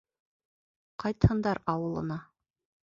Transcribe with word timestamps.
Ҡайтһындар 1.05 1.63
ауылына. 1.77 2.23